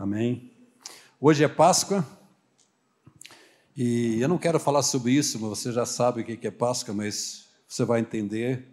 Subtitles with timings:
[0.00, 0.50] Amém.
[1.20, 2.02] Hoje é Páscoa
[3.76, 6.94] e eu não quero falar sobre isso, mas você já sabe o que é Páscoa,
[6.94, 8.66] mas você vai entender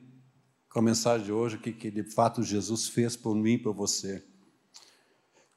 [0.70, 3.58] com a mensagem de hoje o que, que de fato Jesus fez por mim e
[3.58, 4.24] por você.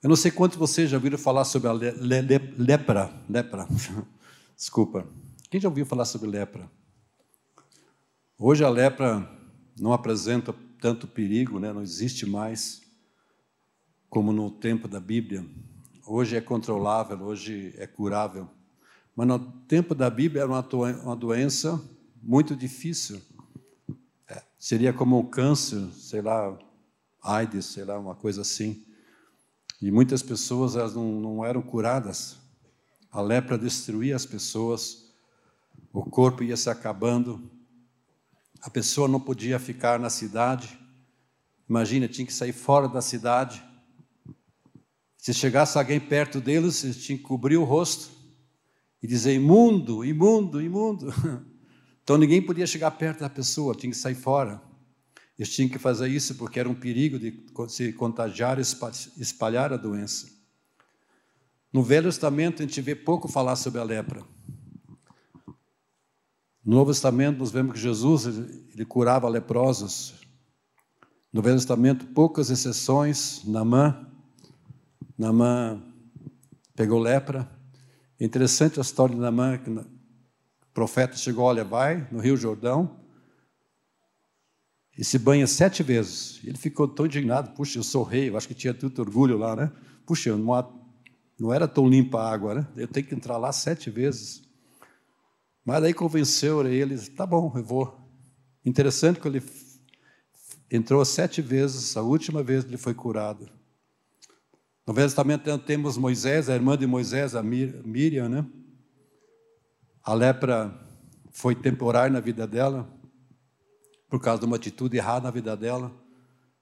[0.03, 3.15] Eu não sei quantos vocês já ouviram falar sobre a le, le, le, lepra.
[3.29, 3.69] Lepra.
[4.59, 5.07] Desculpa.
[5.49, 6.69] Quem já ouviu falar sobre lepra?
[8.37, 9.25] Hoje a lepra
[9.79, 11.73] não apresenta tanto perigo, né?
[11.73, 12.90] não existe mais
[14.11, 15.47] como no tempo da Bíblia.
[16.05, 18.51] Hoje é controlável, hoje é curável.
[19.15, 21.81] Mas no tempo da Bíblia era uma doença
[22.21, 23.23] muito difícil.
[24.29, 26.59] É, seria como um câncer, sei lá,
[27.23, 28.85] AIDS, sei lá, uma coisa assim.
[29.81, 32.37] E muitas pessoas elas não, não eram curadas.
[33.13, 35.13] A lepra destruía as pessoas,
[35.93, 37.49] o corpo ia se acabando,
[38.61, 40.79] a pessoa não podia ficar na cidade.
[41.69, 43.70] Imagina, tinha que sair fora da cidade.
[45.21, 48.11] Se chegasse alguém perto deles, eles tinham que cobrir o rosto
[49.03, 51.13] e dizer imundo, imundo, imundo.
[52.03, 54.61] Então ninguém podia chegar perto da pessoa, tinha que sair fora.
[55.39, 59.77] Eles tinham que fazer isso porque era um perigo de se contagiar e espalhar a
[59.77, 60.27] doença.
[61.73, 64.25] No Velho Testamento, a gente vê pouco falar sobre a lepra.
[66.65, 70.15] No Novo Testamento, nós vemos que Jesus ele, curava leprosos.
[71.33, 73.45] No Velho Testamento, poucas exceções.
[73.45, 74.11] Namã,
[75.21, 75.83] Namã
[76.75, 77.47] pegou lepra.
[78.19, 79.85] É interessante a história de Namã, que o
[80.73, 82.99] profeta chegou, olha, vai no Rio Jordão,
[84.97, 86.41] e se banha sete vezes.
[86.43, 89.55] Ele ficou tão indignado, puxa, eu sou rei, eu acho que tinha tanto orgulho lá,
[89.55, 89.71] né?
[90.07, 90.83] Puxa, não,
[91.39, 92.67] não era tão limpa a água, né?
[92.75, 94.43] Eu tenho que entrar lá sete vezes.
[95.63, 97.95] Mas aí convenceu ele, tá bom, eu vou.
[98.65, 99.43] Interessante que ele
[100.71, 103.60] entrou sete vezes, a última vez ele foi curado.
[104.91, 108.45] No Velho Testamento temos Moisés, a irmã de Moisés, a Miriam, né?
[110.03, 110.75] A lepra
[111.31, 112.93] foi temporária na vida dela,
[114.09, 115.93] por causa de uma atitude errada na vida dela.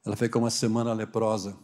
[0.05, 1.57] Ela ficou uma semana leprosa.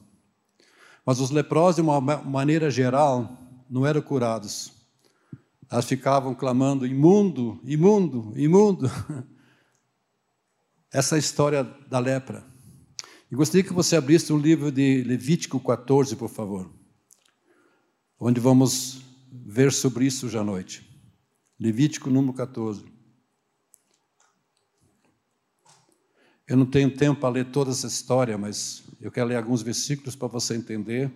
[1.05, 3.37] Mas os leprosos, de uma maneira geral,
[3.69, 4.73] não eram curados.
[5.71, 8.91] Elas ficavam clamando: imundo, imundo, imundo.
[10.91, 12.54] Essa é a história da lepra.
[13.31, 16.71] E gostaria que você abrisse o livro de Levítico 14, por favor,
[18.21, 19.01] onde vamos
[19.33, 20.89] ver sobre isso hoje à noite.
[21.59, 22.85] Levítico número 14.
[26.47, 30.15] Eu não tenho tempo para ler toda essa história, mas eu quero ler alguns versículos
[30.15, 31.11] para você entender,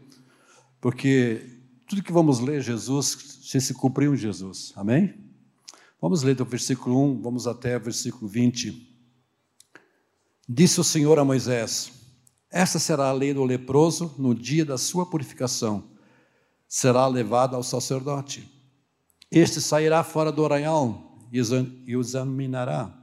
[0.80, 4.72] porque tudo que vamos ler, Jesus, se cumpriu em Jesus.
[4.74, 5.14] Amém?
[6.00, 8.88] Vamos ler do versículo 1, vamos até o versículo 20.
[10.48, 11.97] Disse o Senhor a Moisés:
[12.50, 15.90] Esta será a lei do leproso no dia da sua purificação.
[16.66, 18.48] Será levado ao sacerdote.
[19.30, 22.98] Este sairá fora do arraial e o examinará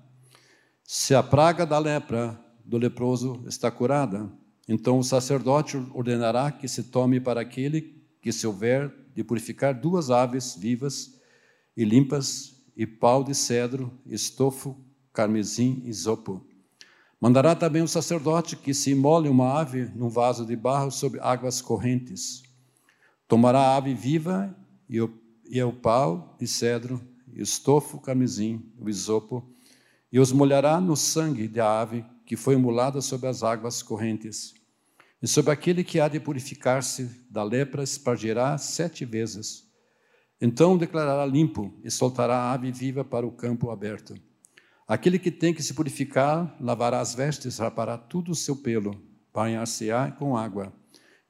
[0.88, 4.32] se a praga da lepra do leproso está curada,
[4.68, 10.12] então o sacerdote ordenará que se tome para aquele que se houver de purificar duas
[10.12, 11.20] aves vivas
[11.76, 14.80] e limpas e pau de cedro, estofo,
[15.12, 16.46] carmesim e isopo.
[17.26, 21.60] Mandará também o sacerdote que se imole uma ave num vaso de barro sobre águas
[21.60, 22.44] correntes.
[23.28, 24.56] Tomará a ave viva
[24.88, 25.12] e o,
[25.50, 27.02] e o pau de cedro,
[27.34, 29.44] e o estofo, carmesim, o isopo,
[30.12, 34.54] e os molhará no sangue da ave que foi imolada sobre as águas correntes.
[35.20, 39.68] E sobre aquele que há de purificar-se da lepra espargirá sete vezes.
[40.40, 44.14] Então declarará limpo e soltará a ave viva para o campo aberto.
[44.88, 49.02] Aquele que tem que se purificar lavará as vestes, rapará tudo o seu pelo,
[49.34, 50.72] banhar-se-á com água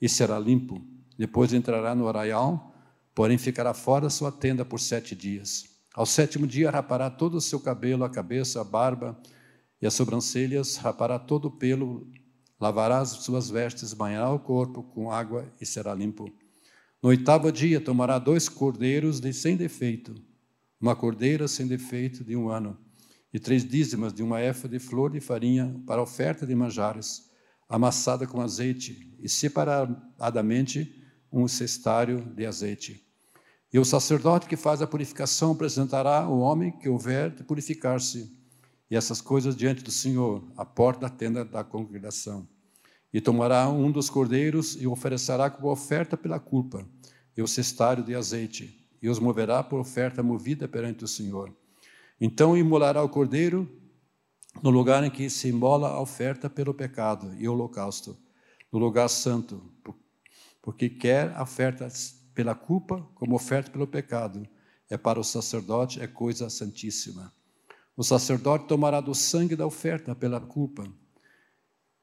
[0.01, 0.85] e será limpo.
[1.17, 2.75] Depois entrará no arraial,
[3.13, 5.63] porém ficará fora da sua tenda por sete dias.
[5.93, 9.17] Ao sétimo dia rapará todo o seu cabelo, a cabeça, a barba
[9.81, 12.11] e as sobrancelhas, rapará todo o pelo,
[12.59, 16.29] lavará as suas vestes, banhará o corpo com água e será limpo.
[17.01, 20.13] No oitavo dia tomará dois cordeiros de sem defeito,
[20.81, 22.77] uma cordeira sem defeito de um ano,
[23.35, 27.29] e três dízimas de uma efa de flor de farinha para oferta de manjares,
[27.67, 33.05] amassada com azeite, e separadamente um cestário de azeite.
[33.73, 38.33] E o sacerdote que faz a purificação apresentará o homem que houver de purificar-se,
[38.89, 42.47] e essas coisas diante do Senhor, à porta da tenda da congregação.
[43.11, 46.87] E tomará um dos cordeiros e o oferecerá como oferta pela culpa,
[47.35, 51.53] e o cestário de azeite, e os moverá por oferta movida perante o Senhor.
[52.19, 53.69] Então imolará o cordeiro
[54.63, 58.17] no lugar em que se imola a oferta pelo pecado e holocausto,
[58.71, 59.61] no lugar santo,
[60.61, 61.87] porque quer a oferta
[62.33, 64.47] pela culpa como oferta pelo pecado.
[64.89, 67.33] É para o sacerdote, é coisa santíssima.
[67.97, 70.85] O sacerdote tomará do sangue da oferta pela culpa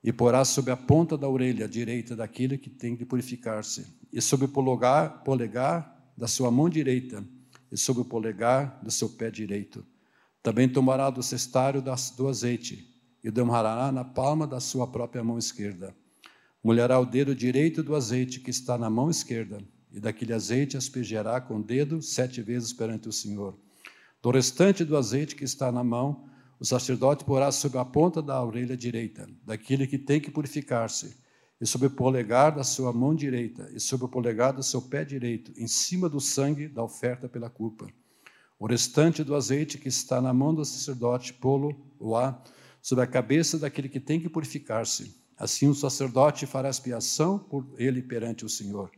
[0.03, 4.47] e porá sobre a ponta da orelha direita daquele que tem de purificar-se, e sobre
[4.47, 7.25] o polegar, polegar da sua mão direita,
[7.71, 9.87] e sobre o polegar do seu pé direito.
[10.43, 12.89] Também tomará do cestário do azeite,
[13.23, 15.95] e derramará na palma da sua própria mão esquerda.
[16.63, 19.63] Molhará o dedo direito do azeite que está na mão esquerda,
[19.93, 23.57] e daquele azeite aspergerá com o dedo sete vezes perante o Senhor.
[24.21, 26.25] Do restante do azeite que está na mão,
[26.59, 31.17] o sacerdote porá sobre a ponta da orelha direita, daquele que tem que purificar-se,
[31.61, 35.05] e sobre o polegar da sua mão direita, e sobre o polegar do seu pé
[35.05, 37.87] direito, em cima do sangue da oferta pela culpa.
[38.63, 42.41] O restante do azeite que está na mão do sacerdote, pô-lo, o á,
[42.81, 45.21] sobre a cabeça daquele que tem que purificar-se.
[45.37, 48.93] Assim o sacerdote fará expiação por ele perante o Senhor.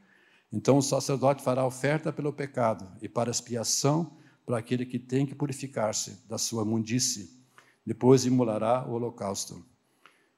[0.53, 5.35] Então o sacerdote fará oferta pelo pecado e para expiação para aquele que tem que
[5.35, 7.43] purificar-se da sua mundice
[7.87, 9.65] depois imolará o holocausto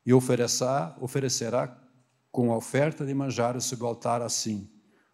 [0.07, 1.77] e oferecerá, oferecerá
[2.31, 4.71] com a oferta de manjares o altar assim.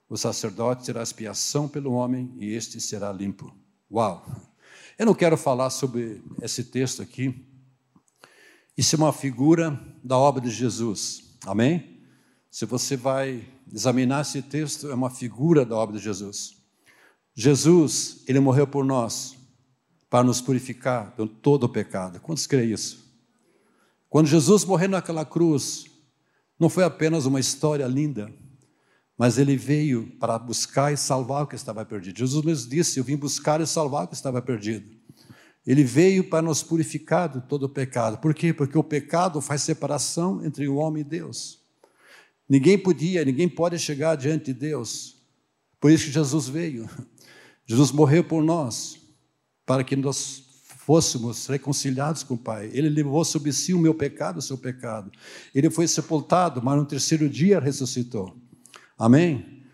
[0.06, 3.62] O sacerdote terá expiação pelo homem e este será limpo.
[3.92, 4.24] Uau!
[4.98, 7.44] Eu não quero falar sobre esse texto aqui.
[8.74, 11.36] Isso é uma figura da obra de Jesus.
[11.44, 12.00] Amém?
[12.50, 16.56] Se você vai examinar esse texto, é uma figura da obra de Jesus.
[17.34, 19.36] Jesus, ele morreu por nós
[20.08, 22.18] para nos purificar de todo o pecado.
[22.18, 23.12] Quantos creem isso?
[24.08, 25.84] Quando Jesus morreu naquela cruz,
[26.58, 28.32] não foi apenas uma história linda,
[29.22, 32.19] mas ele veio para buscar e salvar o que estava perdido.
[32.19, 34.96] Jesus mesmo disse: Eu vim buscar e salvar o que estava perdido.
[35.64, 38.19] Ele veio para nos purificar de todo o pecado.
[38.19, 38.52] Por quê?
[38.52, 41.60] Porque o pecado faz separação entre o homem e Deus.
[42.48, 45.22] Ninguém podia, ninguém pode chegar diante de Deus.
[45.78, 46.90] Por isso que Jesus veio.
[47.64, 48.98] Jesus morreu por nós
[49.64, 50.42] para que nós
[50.78, 52.72] fôssemos reconciliados com o Pai.
[52.72, 55.12] Ele levou sobre si o meu pecado, o seu pecado.
[55.54, 58.41] Ele foi sepultado, mas no terceiro dia ressuscitou.
[59.02, 59.64] Amém?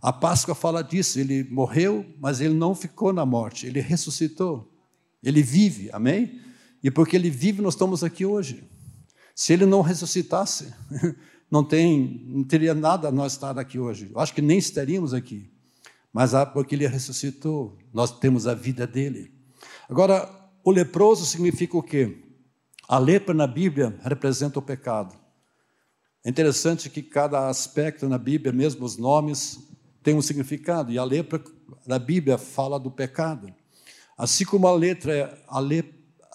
[0.00, 1.18] A Páscoa fala disso.
[1.18, 3.66] Ele morreu, mas ele não ficou na morte.
[3.66, 4.72] Ele ressuscitou.
[5.20, 5.90] Ele vive.
[5.92, 6.40] Amém?
[6.84, 8.62] E porque ele vive, nós estamos aqui hoje.
[9.34, 10.72] Se ele não ressuscitasse,
[11.50, 14.08] não, tem, não teria nada nós estar aqui hoje.
[14.14, 15.50] Eu acho que nem estaríamos aqui.
[16.12, 19.32] Mas porque ele ressuscitou, nós temos a vida dele.
[19.90, 20.30] Agora,
[20.62, 22.22] o leproso significa o quê?
[22.88, 25.25] A lepra na Bíblia representa o pecado.
[26.26, 29.60] É interessante que cada aspecto na Bíblia, mesmo os nomes,
[30.02, 30.90] tem um significado.
[30.90, 31.40] E a lepra
[31.86, 33.54] na Bíblia fala do pecado.
[34.18, 35.84] Assim como a letra, é, a, le,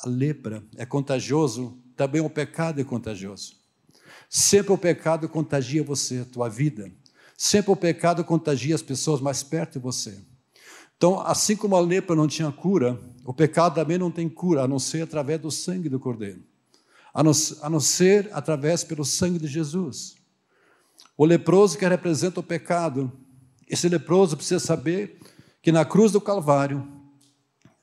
[0.02, 3.58] a lepra é contagioso, também o pecado é contagioso.
[4.30, 6.90] Sempre o pecado contagia você, tua vida.
[7.38, 10.18] Sempre o pecado contagia as pessoas mais perto de você.
[10.96, 14.68] Então, assim como a lepra não tinha cura, o pecado também não tem cura, a
[14.70, 16.42] não ser através do sangue do Cordeiro,
[17.14, 20.16] a não, a ser através pelo sangue de Jesus.
[21.18, 23.12] O leproso que representa o pecado,
[23.70, 25.20] esse leproso precisa saber
[25.62, 26.88] que na cruz do Calvário,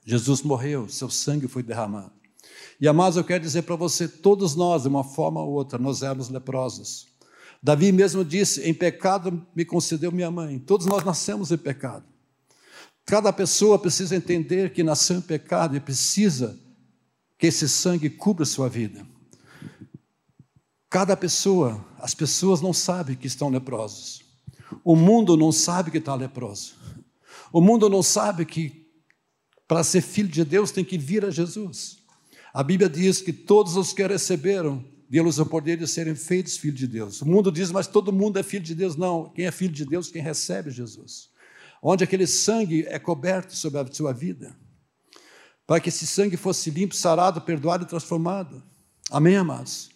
[0.04, 2.12] Jesus morreu, seu sangue foi derramado.
[2.80, 6.02] E amados, eu quero dizer para você, todos nós, de uma forma ou outra, nós
[6.02, 7.08] éramos leprosos.
[7.62, 10.58] Davi mesmo disse: Em pecado me concedeu minha mãe.
[10.58, 12.04] Todos nós nascemos em pecado.
[13.04, 16.58] Cada pessoa precisa entender que nasceu em pecado e precisa
[17.38, 19.04] que esse sangue cubra sua vida.
[20.90, 24.22] Cada pessoa, as pessoas não sabem que estão leprosos.
[24.84, 26.74] O mundo não sabe que está leproso.
[27.52, 28.86] O mundo não sabe que
[29.66, 31.98] para ser filho de Deus tem que vir a Jesus.
[32.52, 36.78] A Bíblia diz que todos os que receberam, deu-lhes o poder de serem feitos filhos
[36.78, 37.20] de Deus.
[37.22, 38.96] O mundo diz, mas todo mundo é filho de Deus.
[38.96, 41.30] Não, quem é filho de Deus, quem recebe Jesus
[41.82, 44.56] onde aquele sangue é coberto sobre a sua vida,
[45.66, 48.62] para que esse sangue fosse limpo, sarado, perdoado e transformado.
[49.10, 49.90] Amém, amados?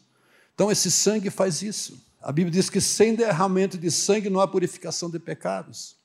[0.63, 2.01] Então, esse sangue faz isso.
[2.21, 5.97] A Bíblia diz que sem derramamento de sangue não há purificação de pecados.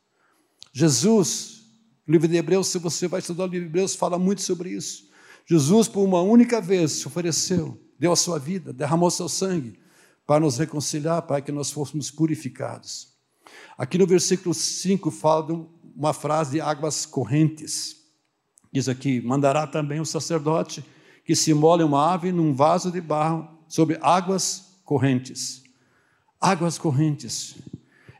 [0.73, 1.61] Jesus,
[2.07, 4.71] no livro de Hebreus, se você vai estudar o livro de Hebreus, fala muito sobre
[4.71, 5.11] isso.
[5.45, 9.77] Jesus, por uma única vez, se ofereceu, deu a sua vida, derramou seu sangue
[10.25, 13.09] para nos reconciliar, para que nós fôssemos purificados.
[13.77, 17.97] Aqui no versículo 5 fala de uma frase de águas correntes.
[18.73, 20.83] Diz aqui: mandará também o sacerdote
[21.23, 25.63] que se mole uma ave num vaso de barro sobre águas correntes.
[26.39, 27.55] Águas correntes.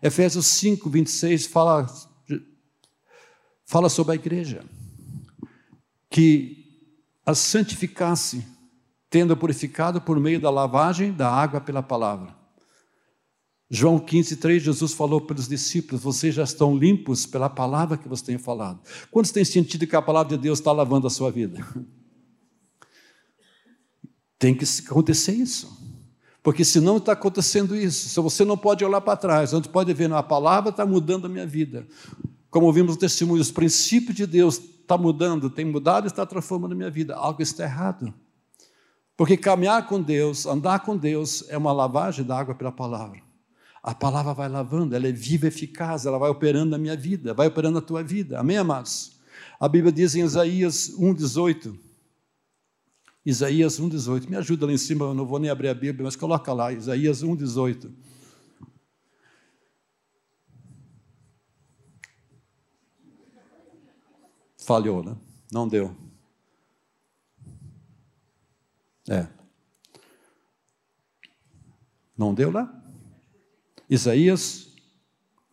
[0.02, 1.88] Efésios 5, 26 fala,
[3.66, 4.64] fala sobre a igreja,
[6.10, 6.86] que
[7.26, 8.46] a santificasse,
[9.10, 12.38] tendo purificado por meio da lavagem da água pela palavra
[13.70, 18.08] João 15, 3, Jesus falou para os discípulos: Vocês já estão limpos pela palavra que
[18.08, 18.80] você tem falado.
[19.12, 21.60] Quantos têm sentido que a palavra de Deus está lavando a sua vida?
[24.40, 25.78] Tem que acontecer isso.
[26.44, 29.94] Porque se não está acontecendo isso, se você não pode olhar para trás, não pode
[29.94, 31.86] ver, a palavra está mudando a minha vida.
[32.50, 36.72] Como ouvimos o testemunho, os princípios de Deus está mudando, tem mudado e está transformando
[36.72, 37.16] a minha vida.
[37.16, 38.14] Algo está errado.
[39.18, 43.20] Porque caminhar com Deus, andar com Deus, é uma lavagem da água pela palavra.
[43.84, 47.48] A palavra vai lavando, ela é viva, eficaz, ela vai operando na minha vida, vai
[47.48, 48.40] operando na tua vida.
[48.40, 49.18] Amém, amados?
[49.60, 51.87] A Bíblia diz em Isaías 1,18.
[53.28, 54.30] Isaías 1,18.
[54.30, 56.72] Me ajuda lá em cima, eu não vou nem abrir a Bíblia, mas coloca lá,
[56.72, 57.92] Isaías 1,18.
[64.56, 65.18] Falhou, né?
[65.52, 65.94] Não deu.
[69.10, 69.28] É.
[72.18, 72.82] Não deu lá?
[73.90, 74.74] Isaías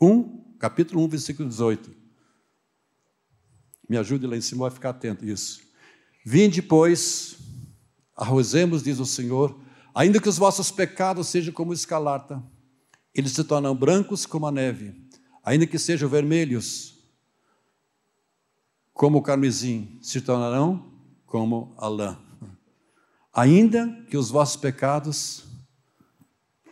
[0.00, 1.92] 1, capítulo 1, versículo 18.
[3.88, 5.60] Me ajude lá em cima, vai ficar atento isso.
[6.24, 7.36] Vinde, pois,
[8.16, 9.58] arrozemos, diz o Senhor,
[9.94, 12.42] ainda que os vossos pecados sejam como escalarta,
[13.14, 14.94] eles se tornam brancos como a neve,
[15.42, 16.94] ainda que sejam vermelhos
[18.92, 20.92] como o carmesim, se tornarão
[21.26, 22.18] como a lã.
[23.32, 25.44] Ainda que os vossos pecados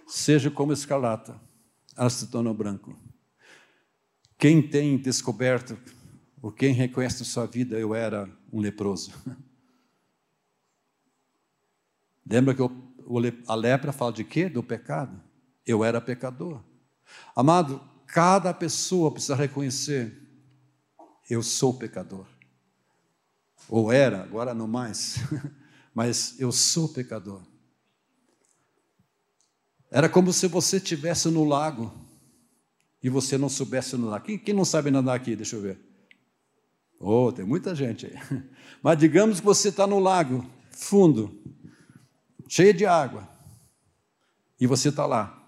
[0.06, 1.40] sejam como escarlata,
[1.96, 2.96] elas se tornam branco.
[4.38, 5.76] Quem tem descoberto,
[6.40, 9.12] ou quem reconhece sua vida, eu era um leproso.
[12.28, 12.62] Lembra que
[13.46, 14.48] a lepra fala de quê?
[14.48, 15.20] Do pecado.
[15.66, 16.62] Eu era pecador.
[17.34, 20.16] Amado, cada pessoa precisa reconhecer:
[21.28, 22.26] eu sou pecador.
[23.68, 25.16] Ou era, agora não mais,
[25.94, 27.42] mas eu sou pecador.
[29.90, 31.92] Era como se você estivesse no lago
[33.02, 34.22] e você não soubesse nadar.
[34.22, 35.36] Quem, quem não sabe nadar aqui?
[35.36, 35.78] Deixa eu ver.
[36.98, 38.14] Oh, tem muita gente aí.
[38.82, 41.42] Mas digamos que você está no lago, fundo,
[42.52, 43.26] cheio de água,
[44.60, 45.42] e você está lá,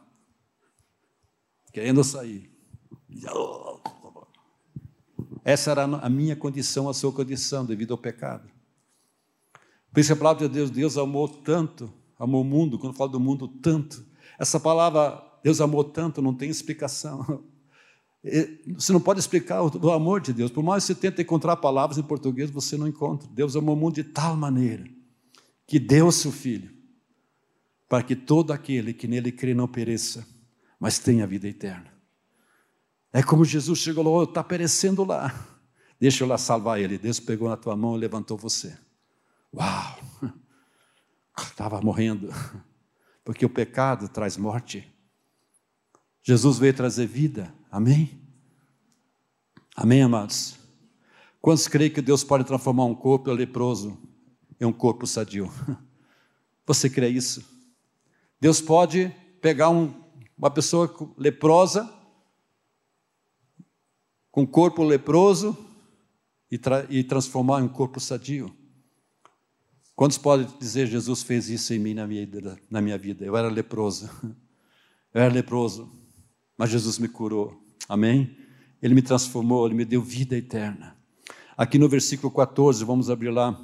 [1.71, 2.51] querendo sair.
[5.45, 8.49] Essa era a minha condição, a sua condição, devido ao pecado.
[9.93, 13.21] Por isso a palavra de Deus, Deus amou tanto, amou o mundo, quando fala do
[13.21, 14.03] mundo, tanto,
[14.39, 17.45] essa palavra, Deus amou tanto, não tem explicação.
[18.79, 20.51] Você não pode explicar o amor de Deus.
[20.51, 23.29] Por mais que você tente encontrar palavras em português, você não encontra.
[23.31, 24.87] Deus amou o mundo de tal maneira
[25.67, 26.74] que deu seu Filho,
[27.89, 30.27] para que todo aquele que nele crê não pereça,
[30.79, 31.93] mas tenha vida eterna.
[33.13, 35.33] É como Jesus chegou lá, está perecendo lá.
[36.01, 36.99] Deixa eu lá salvar ele.
[36.99, 38.77] Deus pegou na tua mão e levantou você.
[39.55, 39.99] Uau!
[41.39, 42.31] Estava morrendo
[43.25, 44.87] porque o pecado traz morte.
[46.23, 48.21] Jesus veio trazer vida, amém?
[49.75, 50.57] Amém, amados?
[51.41, 53.99] Quantos creem que Deus pode transformar um corpo leproso
[54.61, 55.51] em um corpo sadio?
[56.67, 57.54] Você crê isso?
[58.45, 59.11] Deus pode
[59.41, 59.91] pegar um,
[60.37, 61.91] uma pessoa leprosa,
[64.31, 65.57] com corpo leproso,
[66.51, 68.55] e, tra e transformar em um corpo sadio?
[69.97, 72.29] Quantos podem dizer Jesus fez isso em mim na minha,
[72.69, 73.25] na minha vida?
[73.25, 74.11] Eu era leproso.
[75.15, 75.91] Eu era leproso,
[76.59, 77.65] mas Jesus me curou.
[77.89, 78.37] Amém?
[78.83, 80.95] Ele me transformou, ele me deu vida eterna.
[81.57, 83.59] Aqui no versículo 14, vamos abrir lá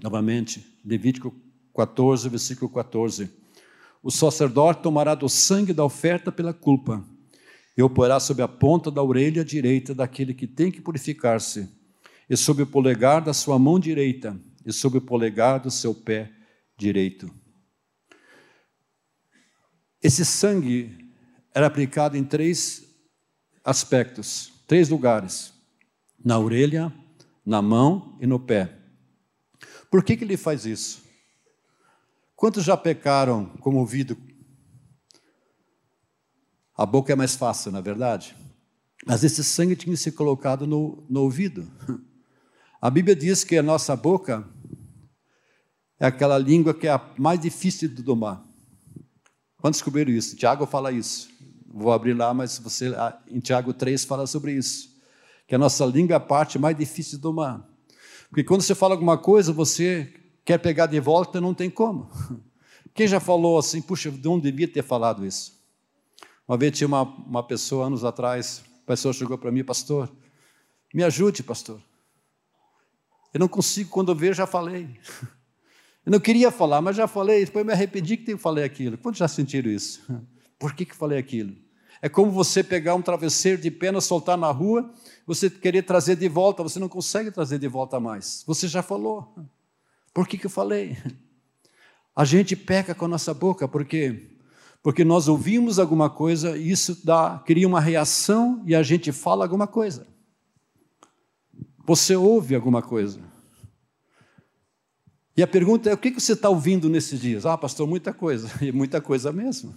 [0.00, 0.64] novamente.
[0.84, 1.34] Levítico
[1.74, 3.45] 14, versículo 14.
[4.02, 7.04] O sacerdote tomará do sangue da oferta pela culpa
[7.76, 11.68] e o porá sobre a ponta da orelha direita daquele que tem que purificar-se,
[12.28, 16.32] e sobre o polegar da sua mão direita, e sobre o polegar do seu pé
[16.76, 17.30] direito.
[20.02, 21.12] Esse sangue
[21.54, 22.82] era aplicado em três
[23.62, 25.52] aspectos, três lugares:
[26.24, 26.92] na orelha,
[27.44, 28.74] na mão e no pé.
[29.90, 31.05] Por que, que ele faz isso?
[32.36, 34.14] Quantos já pecaram com o ouvido?
[36.76, 38.36] A boca é mais fácil, na é verdade?
[39.06, 41.66] Mas esse sangue tinha que ser colocado no, no ouvido.
[42.78, 44.46] A Bíblia diz que a nossa boca
[45.98, 48.44] é aquela língua que é a mais difícil de domar.
[49.56, 50.36] Quando descobriram isso?
[50.36, 51.30] Tiago fala isso.
[51.66, 52.92] Vou abrir lá, mas você
[53.28, 54.94] em Tiago 3 fala sobre isso.
[55.48, 57.66] Que a nossa língua é a parte mais difícil de domar.
[58.28, 60.12] Porque quando você fala alguma coisa, você
[60.46, 62.08] quer pegar de volta, não tem como.
[62.94, 65.60] Quem já falou assim, puxa, não devia ter falado isso?
[66.46, 70.10] Uma vez tinha uma, uma pessoa, anos atrás, a pessoa chegou para mim, pastor,
[70.94, 71.80] me ajude, pastor.
[73.34, 74.88] Eu não consigo, quando eu ver, já falei.
[76.06, 78.96] Eu não queria falar, mas já falei, depois me arrependi que eu falei aquilo.
[78.96, 80.00] Quantos já sentiram isso?
[80.56, 81.56] Por que, que falei aquilo?
[82.00, 84.88] É como você pegar um travesseiro de pena, soltar na rua,
[85.26, 88.44] você querer trazer de volta, você não consegue trazer de volta mais.
[88.46, 89.34] Você já falou.
[90.16, 90.96] Por que, que eu falei?
[92.16, 94.30] A gente peca com a nossa boca, por quê?
[94.82, 99.44] Porque nós ouvimos alguma coisa e isso dá, cria uma reação e a gente fala
[99.44, 100.06] alguma coisa.
[101.84, 103.20] Você ouve alguma coisa.
[105.36, 107.44] E a pergunta é: o que você está ouvindo nesses dias?
[107.44, 109.76] Ah, pastor, muita coisa, e muita coisa mesmo.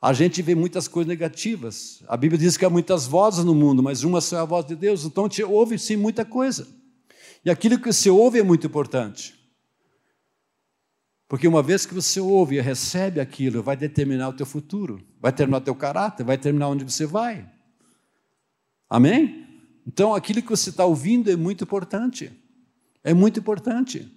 [0.00, 2.00] A gente vê muitas coisas negativas.
[2.06, 4.64] A Bíblia diz que há muitas vozes no mundo, mas uma só é a voz
[4.64, 5.04] de Deus.
[5.04, 6.75] Então, te ouve sim muita coisa.
[7.46, 9.38] E aquilo que você ouve é muito importante.
[11.28, 15.30] Porque uma vez que você ouve e recebe aquilo, vai determinar o teu futuro, vai
[15.30, 17.48] determinar o teu caráter, vai determinar onde você vai.
[18.90, 19.46] Amém?
[19.86, 22.32] Então, aquilo que você está ouvindo é muito importante.
[23.04, 24.12] É muito importante.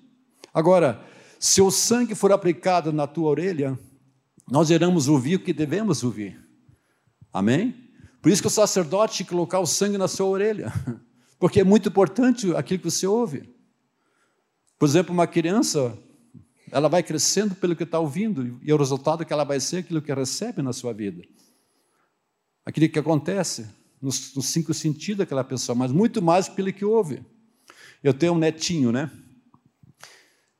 [0.51, 1.00] Agora,
[1.39, 3.77] se o sangue for aplicado na tua orelha,
[4.50, 6.36] nós iremos ouvir o que devemos ouvir.
[7.31, 7.75] Amém?
[8.24, 10.74] Por isso que o sacerdote tinha que colocar o sangue na sua orelha,
[11.39, 13.50] porque é muito importante aquilo que você ouve.
[14.77, 15.98] Por exemplo, uma criança,
[16.72, 19.77] ela vai crescendo pelo que está ouvindo, e o resultado é que ela vai ser
[19.77, 21.24] aquilo que recebe na sua vida.
[22.65, 23.67] Aquilo que acontece
[24.01, 27.24] nos, nos cinco sentidos daquela pessoa, mas muito mais pelo que ouve.
[28.03, 29.10] Eu tenho um netinho, né?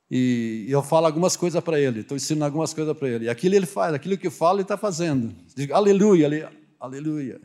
[0.10, 3.26] E eu falo algumas coisas para ele, estou ensinando algumas coisas para ele.
[3.26, 5.36] E aquilo ele faz, aquilo que fala, ele está fazendo.
[5.56, 6.48] Digo, aleluia, ele,
[6.80, 7.40] aleluia.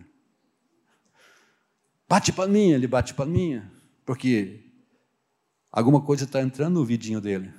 [2.15, 3.69] Bate palminha, ele bate palminha,
[4.07, 4.71] porque
[5.73, 7.53] alguma coisa está entrando no vidinho dele.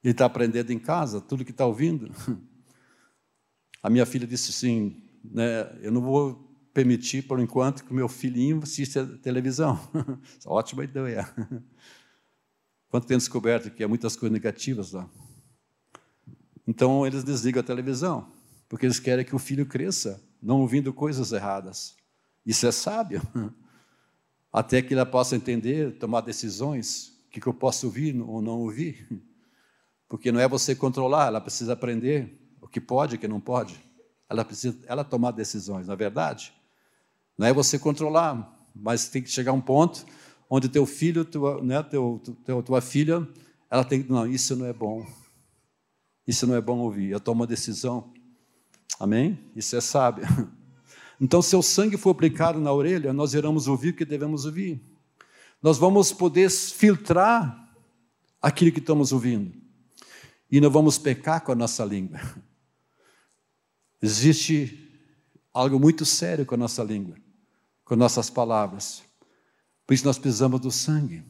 [0.00, 2.08] Ele está aprendendo em casa, tudo que está ouvindo.
[3.82, 6.36] A minha filha disse assim: né, eu não vou
[6.72, 9.76] permitir, por enquanto, que o meu filhinho assista televisão.
[10.46, 11.28] Ótima ideia.
[12.88, 15.10] Quanto tem descoberto que há muitas coisas negativas lá.
[16.64, 18.30] Então eles desligam a televisão,
[18.68, 21.97] porque eles querem que o filho cresça, não ouvindo coisas erradas.
[22.44, 23.22] Isso é sábio.
[24.52, 29.06] Até que ela possa entender, tomar decisões, o que eu posso ouvir ou não ouvir.
[30.08, 33.40] Porque não é você controlar, ela precisa aprender o que pode e o que não
[33.40, 33.78] pode.
[34.28, 36.52] Ela precisa ela tomar decisões, na é verdade.
[37.36, 40.04] Não é você controlar, mas tem que chegar a um ponto
[40.50, 43.26] onde teu filho, tua, né, teu, teu, tua filha,
[43.70, 45.06] ela tem que, não, isso não é bom.
[46.26, 47.10] Isso não é bom ouvir.
[47.10, 48.12] Eu tomo uma decisão.
[48.98, 49.38] Amém?
[49.54, 50.26] Isso é sábio.
[51.20, 54.80] Então, se o sangue for aplicado na orelha, nós iremos ouvir o que devemos ouvir.
[55.62, 57.68] Nós vamos poder filtrar
[58.40, 59.52] aquilo que estamos ouvindo.
[60.50, 62.20] E não vamos pecar com a nossa língua.
[64.00, 64.88] Existe
[65.52, 67.16] algo muito sério com a nossa língua,
[67.84, 69.02] com nossas palavras.
[69.84, 71.24] Por isso nós precisamos do sangue.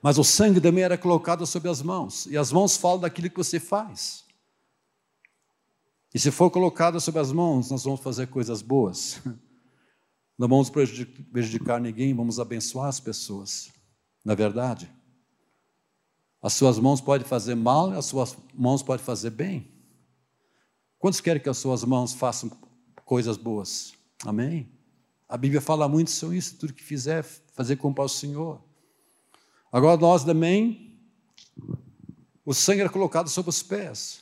[0.00, 3.36] Mas o sangue também era colocado sobre as mãos, e as mãos falam daquilo que
[3.36, 4.24] você faz.
[6.14, 9.20] E se for colocado sobre as mãos, nós vamos fazer coisas boas.
[10.38, 13.70] Não vamos prejudicar ninguém, vamos abençoar as pessoas.
[14.24, 14.90] Na é verdade,
[16.40, 19.70] as suas mãos podem fazer mal, as suas mãos podem fazer bem.
[20.98, 22.50] Quantos querem que as suas mãos façam
[23.04, 23.92] coisas boas?
[24.24, 24.68] Amém?
[25.28, 28.60] A Bíblia fala muito sobre isso, tudo que fizer, fazer com o Senhor.
[29.72, 30.98] Agora nós também,
[32.44, 34.21] o sangue era colocado sobre os pés.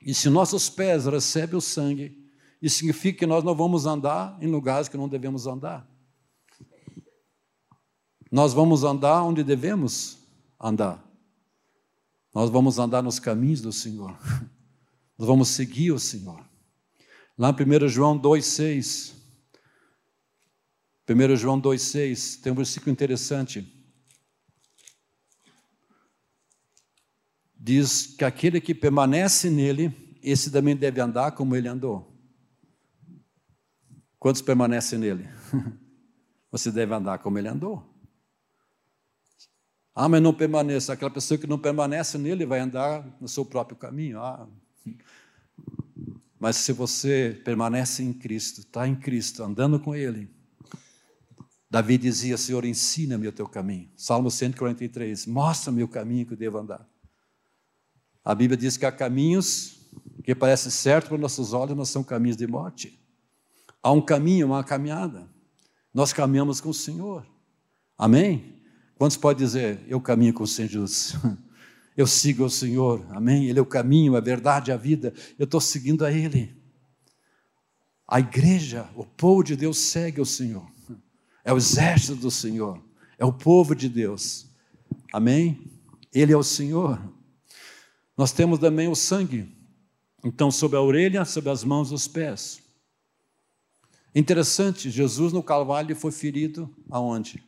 [0.00, 2.16] E se nossos pés recebem o sangue,
[2.60, 5.88] isso significa que nós não vamos andar em lugares que não devemos andar.
[8.30, 10.18] Nós vamos andar onde devemos
[10.60, 11.04] andar.
[12.34, 14.16] Nós vamos andar nos caminhos do Senhor.
[15.18, 16.46] Nós vamos seguir o Senhor.
[17.36, 19.14] Lá em 1 João 2,6,
[21.08, 23.77] 1 João 2,6 tem um versículo interessante.
[27.68, 32.10] Diz que aquele que permanece nele, esse também deve andar como ele andou.
[34.18, 35.28] Quantos permanecem nele?
[36.50, 37.86] Você deve andar como ele andou.
[39.94, 40.94] Ah, mas não permaneça.
[40.94, 44.18] Aquela pessoa que não permanece nele vai andar no seu próprio caminho.
[44.18, 44.48] Ah.
[46.40, 50.30] Mas se você permanece em Cristo, está em Cristo, andando com Ele,
[51.70, 53.90] Davi dizia: Senhor, ensina-me o teu caminho.
[53.94, 56.88] Salmo 143, mostra-me o caminho que eu devo andar.
[58.28, 59.78] A Bíblia diz que há caminhos
[60.22, 63.00] que parecem certos para nossos olhos, mas são caminhos de morte.
[63.82, 65.26] Há um caminho, uma caminhada.
[65.94, 67.26] Nós caminhamos com o Senhor.
[67.96, 68.60] Amém?
[68.96, 71.14] Quantos podem dizer, eu caminho com o Senhor Jesus?
[71.96, 73.04] Eu sigo o Senhor.
[73.10, 73.46] Amém?
[73.48, 75.12] Ele é o caminho, a verdade, a vida.
[75.36, 76.56] Eu estou seguindo a Ele.
[78.06, 80.64] A igreja, o povo de Deus segue o Senhor
[81.48, 82.78] é o exército do Senhor,
[83.16, 84.46] é o povo de Deus.
[85.10, 85.72] Amém?
[86.12, 87.00] Ele é o Senhor.
[88.18, 89.56] Nós temos também o sangue
[90.24, 92.60] Então, sobre a orelha, sobre as mãos os pés.
[94.12, 97.40] Interessante, Jesus no Calvário foi ferido aonde?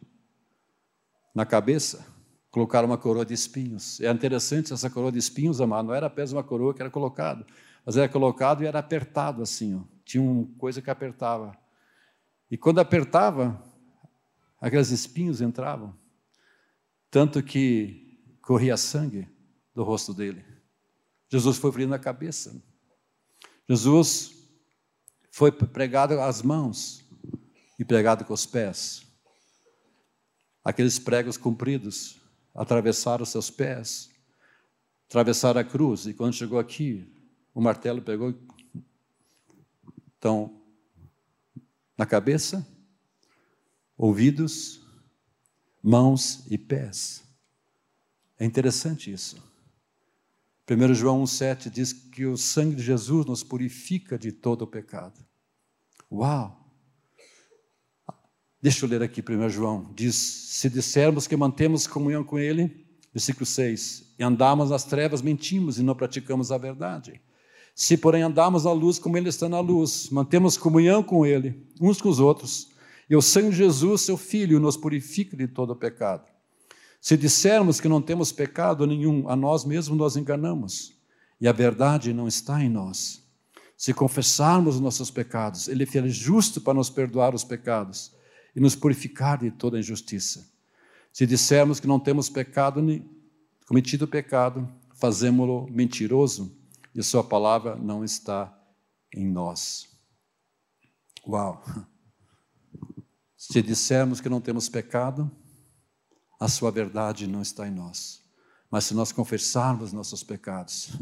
[1.35, 2.07] Na cabeça.
[2.53, 4.01] Colocaram uma coroa de espinhos.
[4.01, 7.45] É interessante essa coroa de espinhos, amado, não era apenas uma coroa que era colocada,
[7.85, 9.81] mas era colocado e era apertado assim, ó.
[10.05, 11.57] tinha uma coisa que apertava.
[12.49, 13.61] E quando apertava,
[14.61, 15.95] aqueles espinhos entravam,
[17.11, 19.29] tanto que corria sangue
[19.75, 20.50] do rosto dele.
[21.31, 22.61] Jesus foi ferido na cabeça.
[23.69, 24.33] Jesus
[25.31, 27.05] foi pregado às mãos
[27.79, 29.07] e pregado com os pés.
[30.65, 32.17] Aqueles pregos compridos
[32.55, 34.11] atravessaram seus pés,
[35.09, 37.11] atravessaram a cruz, e quando chegou aqui,
[37.55, 38.35] o martelo pegou.
[40.19, 40.61] Então,
[41.97, 42.67] na cabeça,
[43.97, 44.81] ouvidos,
[45.83, 47.23] mãos e pés.
[48.39, 49.50] É interessante isso.
[50.71, 55.19] 1 João 1,7 diz que o sangue de Jesus nos purifica de todo o pecado.
[56.13, 56.57] Uau!
[58.63, 59.93] Deixa eu ler aqui 1 João.
[59.97, 65.77] Diz: Se dissermos que mantemos comunhão com Ele, versículo 6, e andamos nas trevas, mentimos
[65.81, 67.21] e não praticamos a verdade.
[67.75, 72.01] Se, porém, andamos na luz como Ele está na luz, mantemos comunhão com Ele, uns
[72.01, 72.71] com os outros,
[73.09, 76.31] e o sangue de Jesus, seu Filho, nos purifica de todo o pecado.
[77.01, 80.93] Se dissermos que não temos pecado nenhum, a nós mesmos nós enganamos,
[81.41, 83.25] e a verdade não está em nós.
[83.77, 88.15] Se confessarmos os nossos pecados, Ele é justo para nos perdoar os pecados
[88.55, 90.47] e nos purificar de toda injustiça.
[91.11, 92.83] Se dissermos que não temos pecado,
[93.67, 96.55] cometido pecado, fazemos-lo mentiroso
[96.95, 98.55] e Sua palavra não está
[99.15, 99.89] em nós.
[101.27, 101.65] Uau!
[103.35, 105.31] Se dissermos que não temos pecado,
[106.41, 108.25] a sua verdade não está em nós.
[108.71, 110.93] Mas se nós confessarmos nossos pecados,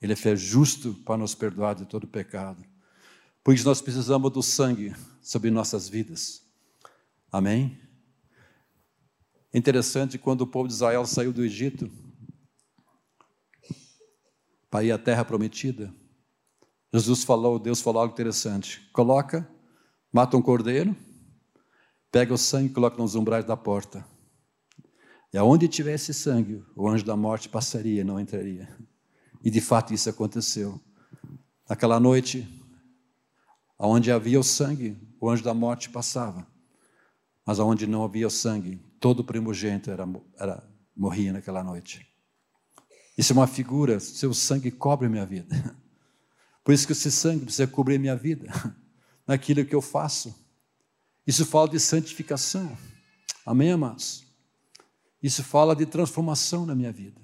[0.00, 2.62] Ele é justo para nos perdoar de todo pecado.
[3.42, 6.42] Por isso nós precisamos do sangue sobre nossas vidas.
[7.32, 7.80] Amém?
[9.54, 11.90] Interessante, quando o povo de Israel saiu do Egito
[14.70, 15.94] para ir à terra prometida,
[16.92, 18.86] Jesus falou, Deus falou algo interessante.
[18.92, 19.48] Coloca,
[20.12, 20.94] mata um cordeiro,
[22.10, 24.17] pega o sangue e coloca nos umbrais da porta.
[25.32, 28.68] E aonde tivesse sangue, o anjo da morte passaria não entraria.
[29.44, 30.80] E de fato isso aconteceu.
[31.68, 32.48] Naquela noite,
[33.78, 36.46] aonde havia o sangue, o anjo da morte passava.
[37.44, 40.62] Mas aonde não havia o sangue, todo primogênito era, era,
[40.96, 42.06] morria naquela noite.
[43.16, 45.76] Isso é uma figura, seu sangue cobre minha vida.
[46.64, 48.52] Por isso que esse sangue precisa cobrir minha vida,
[49.26, 50.34] naquilo que eu faço.
[51.26, 52.76] Isso fala de santificação.
[53.44, 54.27] Amém, amados?
[55.22, 57.20] Isso fala de transformação na minha vida,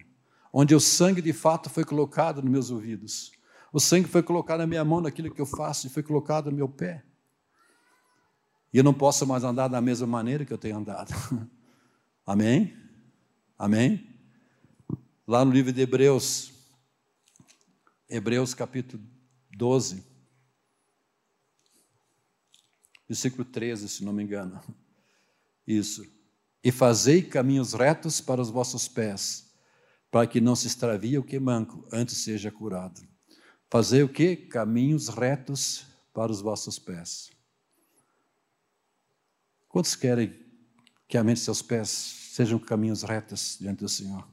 [0.53, 3.33] onde o sangue de fato foi colocado nos meus ouvidos,
[3.73, 6.57] o sangue foi colocado na minha mão naquilo que eu faço e foi colocado no
[6.57, 7.05] meu pé.
[8.73, 11.13] E eu não posso mais andar da mesma maneira que eu tenho andado.
[12.27, 12.77] Amém?
[13.59, 14.09] Amém?
[15.27, 16.53] Lá no livro de Hebreus,
[18.09, 19.03] Hebreus capítulo
[19.57, 20.05] 12,
[23.09, 24.61] versículo 13, se não me engano.
[25.67, 26.05] Isso
[26.65, 29.53] e fazei caminhos retos para os vossos pés,
[30.11, 33.07] para que não se extravie o que manco, antes seja curado.
[33.71, 34.35] Fazei o que?
[34.35, 37.31] Caminhos retos para os vossos pés.
[39.69, 40.35] Quantos querem
[41.07, 41.89] que a mente de seus pés
[42.33, 44.27] sejam caminhos retos diante do Senhor?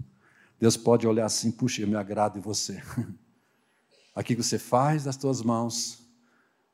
[0.58, 2.82] Deus pode olhar assim, puxa, eu me agrado em você.
[4.16, 6.00] Aqui que você faz das tuas mãos,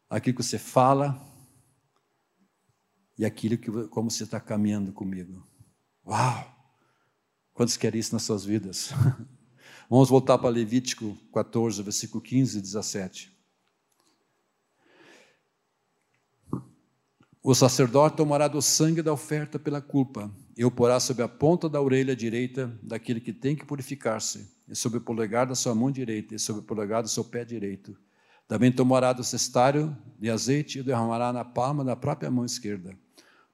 [0.10, 1.24] aqui que você fala,
[3.18, 5.46] e aquilo que como você está caminhando comigo.
[6.06, 6.56] Uau!
[7.54, 8.92] Quantos querem isso nas suas vidas?
[9.90, 13.38] Vamos voltar para Levítico 14, versículo 15 e 17.
[17.42, 21.70] O sacerdote tomará do sangue da oferta pela culpa e o porá sobre a ponta
[21.70, 25.90] da orelha direita daquele que tem que purificar-se, e sobre o polegar da sua mão
[25.90, 27.98] direita, e sobre o polegar do seu pé direito.
[28.48, 32.98] Também tomará do cestário de azeite e derramará na palma da própria mão esquerda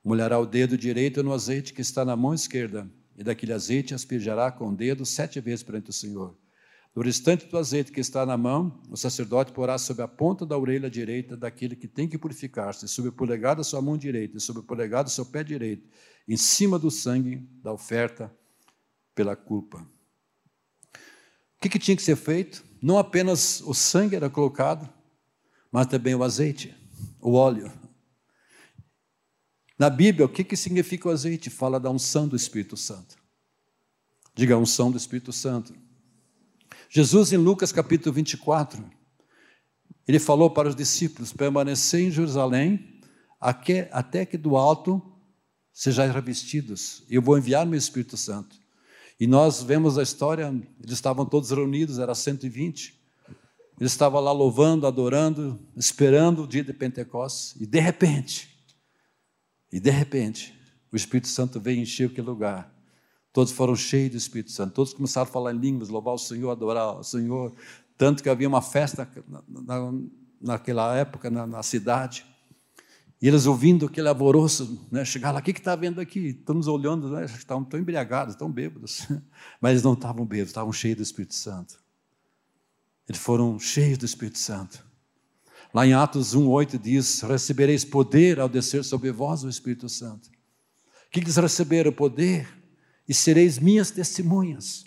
[0.03, 4.51] molhará o dedo direito no azeite que está na mão esquerda, e daquele azeite asperjará
[4.51, 6.35] com o dedo sete vezes perante o Senhor.
[6.93, 10.55] Do restante do azeite que está na mão, o sacerdote porá sobre a ponta da
[10.57, 14.41] orelha direita daquele que tem que purificar-se, sobre o polegar da sua mão direita e
[14.41, 15.89] sobre o polegar do seu pé direito,
[16.27, 18.31] em cima do sangue da oferta
[19.15, 19.79] pela culpa.
[20.93, 22.63] O que, que tinha que ser feito?
[22.81, 24.87] Não apenas o sangue era colocado,
[25.71, 26.75] mas também o azeite,
[27.19, 27.71] o óleo.
[29.77, 31.49] Na Bíblia, o que, que significa o azeite?
[31.49, 33.17] Fala da unção do Espírito Santo.
[34.36, 35.73] Diga a unção do Espírito Santo.
[36.89, 38.83] Jesus, em Lucas capítulo 24,
[40.07, 43.01] ele falou para os discípulos: permanecer em Jerusalém
[43.39, 45.01] até que do alto
[45.71, 47.03] sejais revestidos.
[47.09, 48.55] Eu vou enviar meu Espírito Santo.
[49.19, 53.01] E nós vemos a história, eles estavam todos reunidos, era 120.
[53.79, 58.52] Eles estavam lá louvando, adorando, esperando o dia de Pentecostes, e de repente,
[59.73, 60.53] e de repente,
[60.91, 62.71] o Espírito Santo veio encher aquele lugar.
[63.33, 66.51] Todos foram cheios do Espírito Santo, todos começaram a falar em línguas, louvar o Senhor,
[66.51, 67.51] adorar o Senhor.
[67.97, 69.93] Tanto que havia uma festa na, na,
[70.39, 72.23] naquela época na, na, cidade.
[73.19, 76.19] E eles ouvindo aquele alvoroço, né, chegaram lá, o que está vendo aqui?
[76.39, 79.07] Estamos olhando, né, estão, estão embriagados, estão bêbados.
[79.59, 81.81] Mas eles não estavam bêbados, estavam cheios do Espírito Santo.
[83.09, 84.86] Eles foram cheios do Espírito Santo.
[85.73, 90.29] Lá em Atos 1,8 diz: Recebereis poder ao descer sobre vós o Espírito Santo.
[90.29, 91.91] O que eles receberam?
[91.91, 92.47] Poder
[93.07, 94.86] e sereis minhas testemunhas.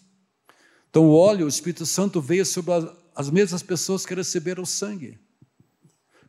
[0.89, 2.73] Então, o óleo, o Espírito Santo veio sobre
[3.15, 5.19] as mesmas pessoas que receberam o sangue.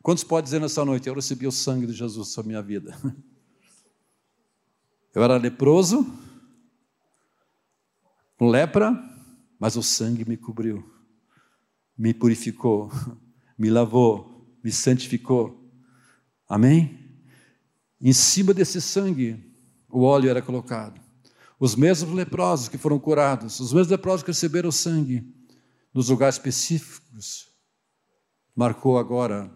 [0.02, 2.98] Quantos podem dizer nessa noite, eu recebi o sangue de Jesus sobre a minha vida?
[5.14, 6.06] Eu era leproso,
[8.36, 8.92] com lepra,
[9.58, 10.88] mas o sangue me cobriu,
[11.96, 12.88] me purificou,
[13.58, 15.70] me lavou, me santificou.
[16.48, 16.98] Amém?
[18.00, 19.44] Em cima desse sangue,
[19.88, 21.00] o óleo era colocado.
[21.58, 25.34] Os mesmos leprosos que foram curados, os mesmos leprosos que receberam sangue,
[25.92, 27.48] nos lugares específicos,
[28.54, 29.50] marcou agora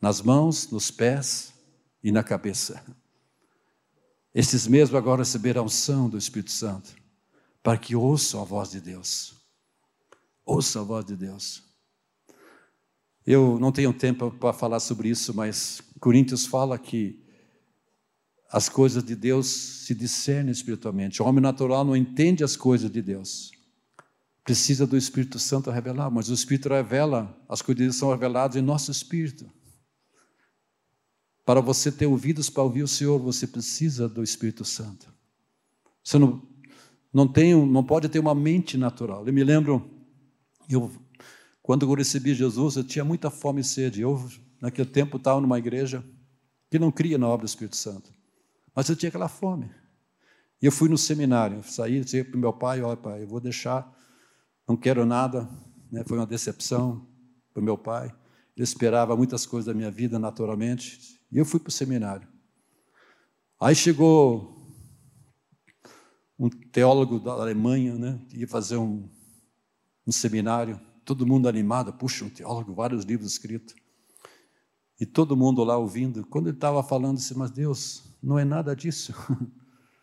[0.00, 1.52] nas mãos, nos pés
[2.02, 2.82] e na cabeça.
[4.34, 6.94] Esses mesmos agora receberam a unção do Espírito Santo,
[7.62, 9.34] para que ouçam a voz de Deus.
[10.44, 11.69] Ouçam a voz de Deus.
[13.26, 17.22] Eu não tenho tempo para falar sobre isso, mas Coríntios fala que
[18.50, 21.22] as coisas de Deus se discernem espiritualmente.
[21.22, 23.52] O homem natural não entende as coisas de Deus.
[24.42, 28.90] Precisa do Espírito Santo revelar, mas o Espírito revela, as coisas são reveladas em nosso
[28.90, 29.48] espírito.
[31.44, 35.12] Para você ter ouvidos para ouvir o Senhor, você precisa do Espírito Santo.
[36.02, 36.42] Você não,
[37.12, 39.26] não, tem, não pode ter uma mente natural.
[39.26, 39.88] Eu me lembro,
[40.68, 40.90] eu,
[41.70, 44.00] quando eu recebi Jesus, eu tinha muita fome e sede.
[44.00, 44.28] Eu,
[44.60, 46.04] naquele tempo, estava numa igreja
[46.68, 48.10] que não cria na obra do Espírito Santo.
[48.74, 49.70] Mas eu tinha aquela fome.
[50.60, 53.88] E eu fui no seminário, saí, disse para meu pai, olha pai, eu vou deixar,
[54.66, 55.48] não quero nada,
[55.92, 56.02] né?
[56.04, 57.06] foi uma decepção
[57.54, 58.12] para meu pai.
[58.56, 62.26] Ele esperava muitas coisas da minha vida naturalmente, e eu fui para o seminário.
[63.60, 64.74] Aí chegou
[66.36, 69.08] um teólogo da Alemanha, né, que ia fazer um,
[70.04, 70.80] um seminário,
[71.10, 73.74] todo mundo animado, puxa, um teólogo, vários livros escritos.
[75.00, 76.24] E todo mundo lá ouvindo.
[76.24, 79.12] Quando ele estava falando, disse, mas Deus, não é nada disso.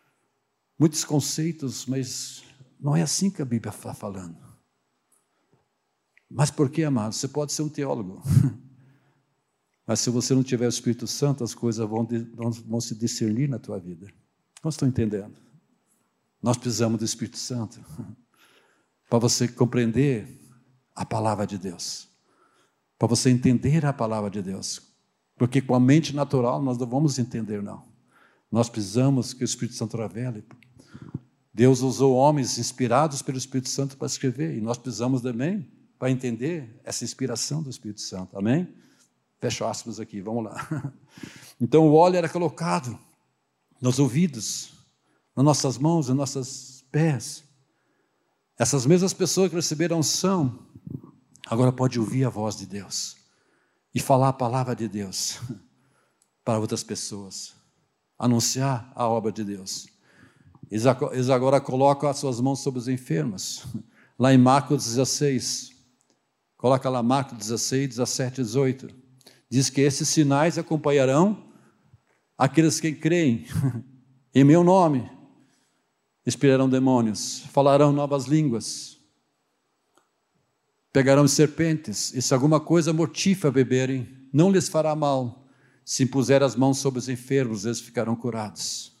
[0.78, 2.44] Muitos conceitos, mas
[2.78, 4.36] não é assim que a Bíblia está falando.
[6.30, 7.14] Mas por que, amado?
[7.14, 8.22] Você pode ser um teólogo.
[9.86, 12.06] Mas se você não tiver o Espírito Santo, as coisas vão,
[12.66, 14.06] vão se discernir na tua vida.
[14.62, 15.40] Não estou entendendo.
[16.42, 17.82] Nós precisamos do Espírito Santo
[19.08, 20.37] para você compreender
[20.98, 22.08] a palavra de Deus,
[22.98, 24.82] para você entender a palavra de Deus.
[25.36, 27.84] Porque com a mente natural nós não vamos entender, não.
[28.50, 30.44] Nós precisamos que o Espírito Santo revele.
[31.54, 36.80] Deus usou homens inspirados pelo Espírito Santo para escrever, e nós precisamos também para entender
[36.82, 38.36] essa inspiração do Espírito Santo.
[38.36, 38.66] Amém?
[39.40, 40.92] Fecha aspas aqui, vamos lá.
[41.60, 42.96] Então o óleo era colocado
[43.80, 44.74] nos ouvidos,
[45.34, 47.47] nas nossas mãos, nos nossos pés.
[48.58, 50.58] Essas mesmas pessoas que receberam unção,
[51.46, 53.16] agora pode ouvir a voz de Deus
[53.94, 55.38] e falar a palavra de Deus
[56.44, 57.54] para outras pessoas
[58.18, 59.86] anunciar a obra de Deus.
[60.68, 63.64] Eles agora colocam as suas mãos sobre os enfermos.
[64.18, 65.70] Lá em Marcos 16,
[66.56, 68.88] coloca lá Marcos 16, 17, 18.
[69.48, 71.52] Diz que esses sinais acompanharão
[72.36, 73.46] aqueles que creem
[74.34, 75.08] em meu nome.
[76.28, 78.98] Expirarão demônios, falarão novas línguas,
[80.92, 85.48] pegarão serpentes, e se alguma coisa mortífera beberem, não lhes fará mal
[85.86, 88.94] se impuser as mãos sobre os enfermos, eles ficarão curados.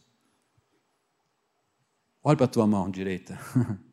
[2.24, 3.38] Olhe para a tua mão direita.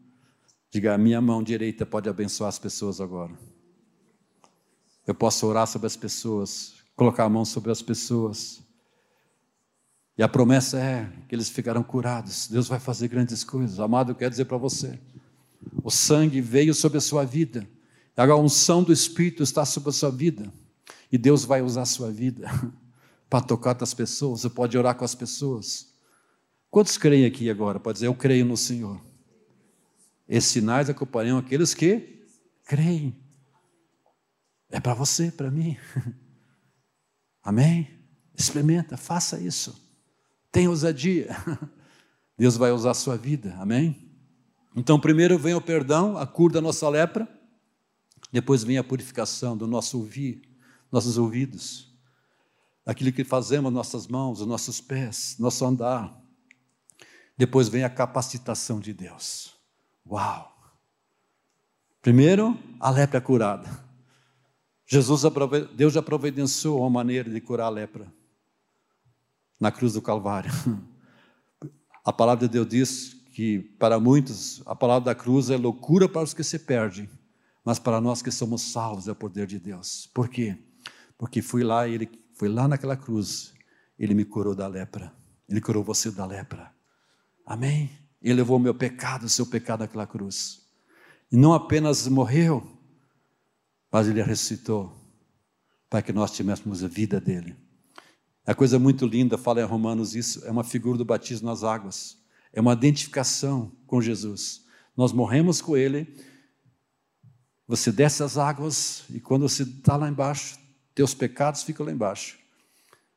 [0.71, 3.37] Diga, a minha mão direita pode abençoar as pessoas agora.
[5.05, 8.64] Eu posso orar sobre as pessoas, colocar a mão sobre as pessoas.
[10.17, 12.47] E a promessa é que eles ficarão curados.
[12.47, 13.79] Deus vai fazer grandes coisas.
[13.79, 14.99] Amado, eu quero dizer para você:
[15.83, 17.67] o sangue veio sobre a sua vida.
[18.15, 20.51] A unção do Espírito está sobre a sua vida.
[21.11, 22.49] E Deus vai usar a sua vida.
[23.29, 25.93] para tocar as pessoas, você pode orar com as pessoas.
[26.69, 27.79] Quantos creem aqui agora?
[27.79, 29.01] Pode dizer, eu creio no Senhor.
[30.27, 32.25] Esses sinais acompanham aqueles que
[32.65, 33.15] creem.
[34.69, 35.77] É para você, para mim.
[37.43, 37.89] Amém?
[38.37, 39.84] Experimenta, faça isso.
[40.55, 41.35] Tenha ousadia.
[42.39, 43.53] Deus vai usar a sua vida.
[43.59, 44.09] Amém?
[44.73, 47.27] Então, primeiro vem o perdão, a cura da nossa lepra.
[48.31, 50.41] Depois vem a purificação do nosso ouvir,
[50.89, 51.93] nossos ouvidos.
[52.85, 56.17] Aquilo que fazemos, nossas mãos, os nossos pés, nosso andar.
[57.37, 59.53] Depois vem a capacitação de Deus.
[60.09, 60.55] Uau!
[62.01, 63.83] Primeiro, a lepra curada.
[64.87, 65.23] Jesus,
[65.75, 68.09] Deus já providenciou uma maneira de curar a lepra
[69.59, 70.51] na cruz do Calvário.
[72.03, 76.23] A palavra de Deus diz que para muitos a palavra da cruz é loucura para
[76.23, 77.09] os que se perdem,
[77.63, 80.07] mas para nós que somos salvos é o poder de Deus.
[80.13, 80.57] Por quê?
[81.17, 83.53] Porque fui lá, ele foi lá naquela cruz,
[83.97, 85.11] ele me curou da lepra.
[85.47, 86.71] Ele curou você da lepra.
[87.45, 87.89] Amém?
[88.21, 90.61] Ele levou o meu pecado, o seu pecado naquela cruz.
[91.31, 92.65] E não apenas morreu,
[93.91, 94.95] mas ele ressuscitou
[95.89, 97.55] para que nós tivéssemos a vida dele.
[98.45, 102.17] É coisa muito linda, fala em Romanos isso, é uma figura do batismo nas águas.
[102.53, 104.63] É uma identificação com Jesus.
[104.95, 106.15] Nós morremos com ele,
[107.67, 110.57] você desce as águas e quando você está lá embaixo,
[110.93, 112.37] teus pecados ficam lá embaixo.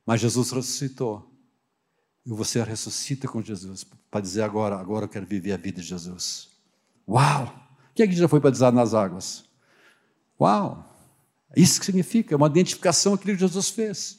[0.07, 1.31] Mas Jesus ressuscitou.
[2.25, 5.87] E você ressuscita com Jesus para dizer agora, agora eu quero viver a vida de
[5.87, 6.49] Jesus.
[7.07, 7.55] Uau!
[7.95, 9.45] Quem é que já foi batizado nas águas?
[10.41, 10.85] Uau!
[11.57, 14.19] Isso que significa, é uma identificação que Jesus fez.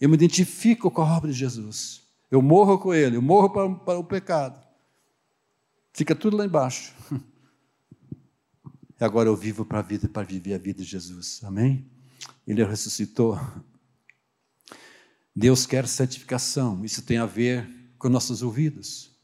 [0.00, 2.02] Eu me identifico com a obra de Jesus.
[2.30, 4.60] Eu morro com Ele, eu morro para, para o pecado.
[5.92, 6.94] Fica tudo lá embaixo.
[8.98, 11.42] E agora eu vivo para a vida, para viver a vida de Jesus.
[11.44, 11.86] Amém?
[12.46, 13.38] Ele ressuscitou.
[15.34, 16.82] Deus quer santificação.
[16.82, 19.14] Isso tem a ver com nossos ouvidos.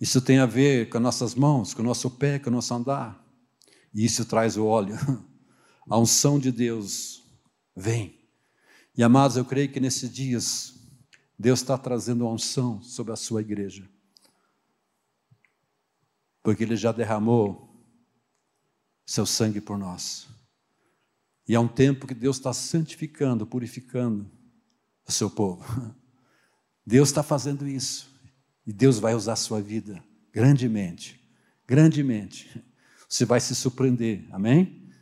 [0.00, 3.24] Isso tem a ver com nossas mãos, com o nosso pé, com o nosso andar.
[3.94, 4.96] E isso traz o óleo.
[5.88, 7.22] A unção de Deus
[7.76, 8.19] vem.
[9.00, 10.74] E amados, eu creio que nesses dias
[11.38, 13.88] Deus está trazendo a unção sobre a sua igreja.
[16.42, 17.82] Porque Ele já derramou
[19.06, 20.28] seu sangue por nós.
[21.48, 24.30] E há um tempo que Deus está santificando, purificando
[25.08, 25.64] o seu povo.
[26.84, 28.06] Deus está fazendo isso.
[28.66, 31.18] E Deus vai usar a sua vida grandemente,
[31.66, 32.62] grandemente.
[33.08, 34.92] Você vai se surpreender, amém?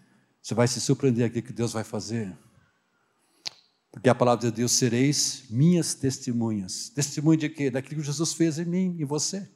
[0.40, 2.32] Você vai se surpreender aqui que Deus vai fazer.
[3.90, 6.90] Porque a palavra de Deus sereis minhas testemunhas.
[6.90, 7.70] Testemunho de quê?
[7.70, 9.48] Daquilo que Jesus fez em mim e você.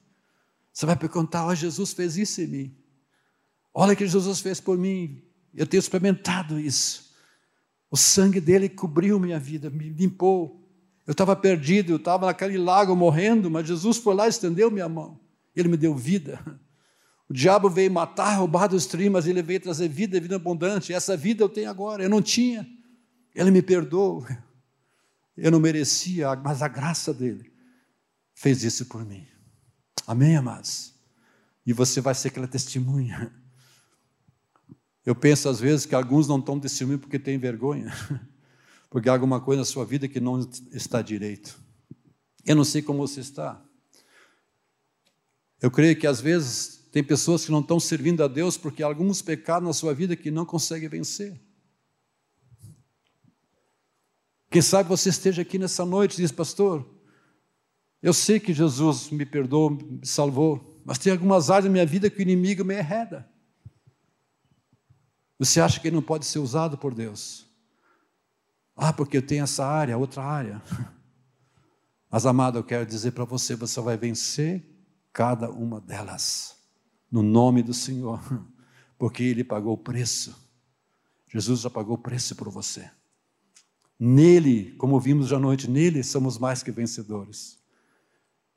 [0.72, 2.76] Você vai perguntar, oh, Jesus fez isso em mim.
[3.74, 5.22] Olha o que Jesus fez por mim.
[5.54, 7.12] Eu tenho experimentado isso.
[7.90, 10.62] O sangue dele cobriu minha vida, me limpou,
[11.06, 14.88] eu estava perdido, eu estava naquele lago morrendo, mas Jesus foi lá e estendeu minha
[14.88, 15.20] mão.
[15.54, 16.40] Ele me deu vida.
[17.28, 20.92] O diabo veio matar, roubar dos trimas, ele veio trazer vida, vida abundante.
[20.92, 22.66] Essa vida eu tenho agora, eu não tinha.
[23.34, 24.26] Ele me perdoou.
[25.36, 27.52] Eu não merecia, mas a graça dele
[28.34, 29.26] fez isso por mim.
[30.06, 30.94] Amém, amados?
[31.64, 33.32] E você vai ser aquela testemunha.
[35.04, 37.92] Eu penso às vezes que alguns não estão testemunho porque têm vergonha.
[38.90, 40.38] porque há alguma coisa na sua vida que não
[40.72, 41.58] está direito.
[42.44, 43.64] Eu não sei como você está.
[45.60, 48.86] Eu creio que às vezes tem pessoas que não estão servindo a Deus porque há
[48.86, 51.40] alguns pecados na sua vida que não conseguem vencer.
[54.52, 56.86] Quem sabe você esteja aqui nessa noite e diz, pastor,
[58.02, 62.10] eu sei que Jesus me perdoou, me salvou, mas tem algumas áreas da minha vida
[62.10, 63.26] que o inimigo me arreda.
[65.38, 67.46] Você acha que ele não pode ser usado por Deus?
[68.76, 70.62] Ah, porque eu tenho essa área, outra área.
[72.10, 74.62] Mas, amado, eu quero dizer para você: você vai vencer
[75.14, 76.56] cada uma delas,
[77.10, 78.20] no nome do Senhor,
[78.98, 80.36] porque Ele pagou o preço.
[81.26, 82.90] Jesus já pagou o preço por você.
[84.04, 87.56] Nele, como vimos já à noite, nele somos mais que vencedores.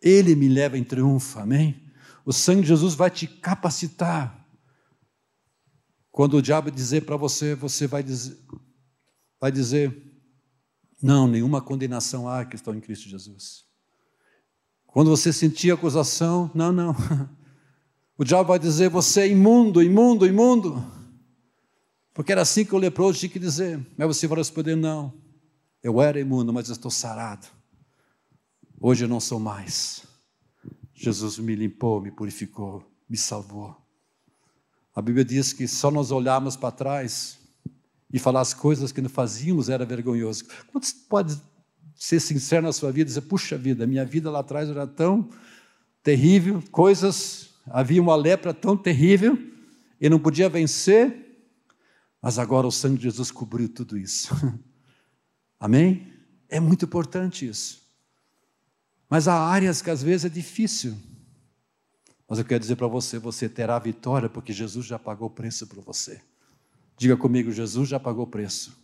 [0.02, 1.84] Ele me leva em triunfo, amém?
[2.26, 4.44] O sangue de Jesus vai te capacitar.
[6.12, 8.36] Quando o diabo dizer para você, você vai dizer,
[9.40, 9.96] vai dizer:
[11.00, 13.66] não, nenhuma condenação há que estão em Cristo Jesus.
[14.88, 16.96] Quando você sentir acusação, não, não.
[18.18, 20.84] O diabo vai dizer: você é imundo, imundo, imundo.
[22.16, 23.86] Porque era assim que o leproso tinha que dizer.
[23.96, 25.25] Mas você vai responder: não.
[25.86, 27.46] Eu era imundo, mas estou sarado.
[28.82, 30.02] Hoje eu não sou mais.
[30.96, 33.78] Jesus me limpou, me purificou, me salvou.
[34.96, 37.38] A Bíblia diz que só nós olharmos para trás
[38.12, 40.46] e falar as coisas que não fazíamos era vergonhoso.
[40.72, 41.40] Quando você pode
[41.96, 45.30] ser sincero na sua vida e dizer, puxa vida, minha vida lá atrás era tão
[46.02, 49.38] terrível, coisas, havia uma lepra tão terrível,
[50.02, 51.46] e não podia vencer,
[52.20, 54.34] Mas agora o sangue de Jesus cobriu tudo isso.
[55.60, 56.14] Amém?
[56.50, 57.86] É muito importante isso.
[59.10, 60.98] Mas há áreas que às vezes é difícil.
[62.28, 65.68] Mas eu quero dizer para você: você terá vitória, porque Jesus já pagou o preço
[65.68, 66.22] por você.
[66.98, 68.78] Diga comigo: Jesus já pagou o preço.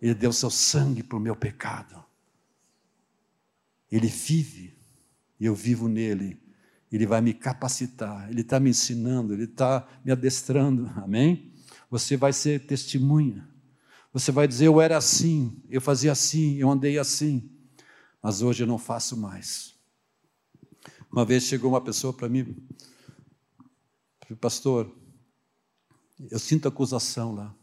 [0.00, 2.04] Ele deu seu sangue para o meu pecado.
[3.90, 4.76] Ele vive
[5.40, 6.40] e eu vivo nele.
[6.90, 11.52] Ele vai me capacitar, Ele está me ensinando, Ele está me adestrando, amém?
[11.90, 13.47] Você vai ser testemunha.
[14.18, 17.48] Você vai dizer: Eu era assim, eu fazia assim, eu andei assim,
[18.20, 19.76] mas hoje eu não faço mais.
[21.10, 22.56] Uma vez chegou uma pessoa para mim,
[24.40, 24.92] pastor,
[26.28, 27.54] eu sinto acusação lá.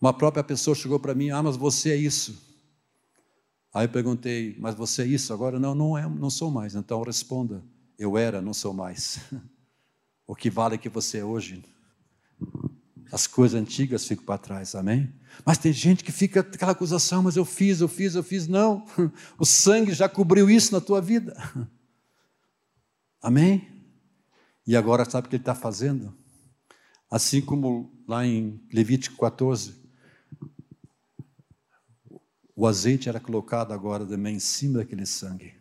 [0.00, 2.40] Uma própria pessoa chegou para mim: Ah, mas você é isso.
[3.74, 5.58] Aí eu perguntei, mas você é isso agora?
[5.58, 6.76] Não, não, é, não sou mais.
[6.76, 7.64] Então responda,
[7.98, 9.18] eu era, não sou mais.
[10.24, 11.64] o que vale é que você é hoje.
[13.12, 15.12] As coisas antigas ficam para trás, amém?
[15.44, 18.48] Mas tem gente que fica aquela acusação, mas eu fiz, eu fiz, eu fiz.
[18.48, 18.86] Não,
[19.38, 21.36] o sangue já cobriu isso na tua vida.
[23.20, 23.68] Amém?
[24.66, 26.16] E agora sabe o que ele está fazendo?
[27.10, 29.74] Assim como lá em Levítico 14,
[32.56, 35.52] o azeite era colocado agora também em cima daquele sangue,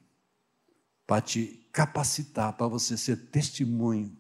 [1.06, 4.18] para te capacitar, para você ser testemunho.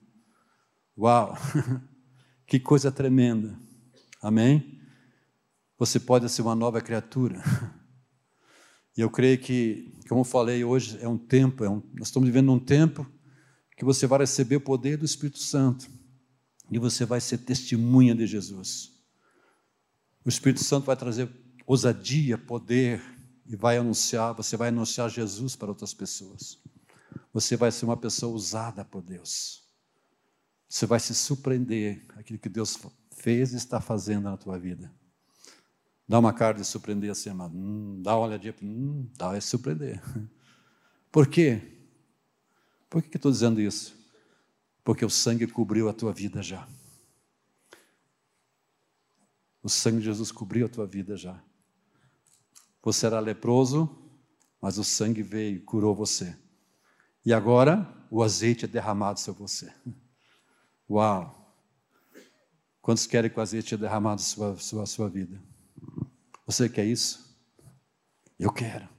[0.97, 1.33] Uau!
[2.51, 3.57] que coisa tremenda.
[4.21, 4.77] Amém?
[5.77, 7.41] Você pode ser uma nova criatura.
[8.97, 12.51] E eu creio que, como falei hoje, é um tempo, é um, nós estamos vivendo
[12.51, 13.09] um tempo
[13.77, 15.89] que você vai receber o poder do Espírito Santo
[16.69, 18.91] e você vai ser testemunha de Jesus.
[20.25, 21.29] O Espírito Santo vai trazer
[21.65, 23.01] ousadia, poder
[23.47, 26.59] e vai anunciar, você vai anunciar Jesus para outras pessoas.
[27.33, 29.70] Você vai ser uma pessoa usada por Deus.
[30.71, 32.79] Você vai se surpreender aquilo que Deus
[33.11, 34.89] fez e está fazendo na tua vida.
[36.07, 37.29] Dá uma cara de surpreender assim.
[37.29, 40.01] Hum, dá uma olhadinha, hum, dá é surpreender.
[41.11, 41.61] Por quê?
[42.89, 43.93] Por que estou dizendo isso?
[44.81, 46.65] Porque o sangue cobriu a tua vida já.
[49.61, 51.37] O sangue de Jesus cobriu a tua vida já.
[52.81, 53.93] Você era leproso,
[54.61, 56.33] mas o sangue veio e curou você.
[57.25, 59.69] E agora o azeite é derramado sobre você.
[60.91, 61.55] Uau!
[62.81, 65.41] Quantos querem que o azeite seja derramado sobre a sua, sua vida?
[66.45, 67.33] Você quer isso?
[68.37, 68.89] Eu quero.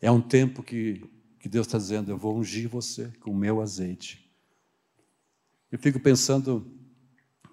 [0.00, 1.04] É um tempo que,
[1.40, 4.30] que Deus está dizendo: eu vou ungir você com o meu azeite.
[5.72, 6.70] Eu fico pensando,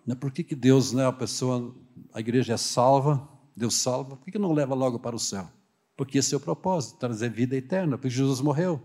[0.05, 1.75] né, por que, que Deus, né, a pessoa,
[2.13, 3.27] a igreja é salva,
[3.57, 5.49] Deus salva, por que não leva logo para o céu?
[5.97, 8.79] Porque esse é o propósito, trazer vida eterna, porque Jesus morreu,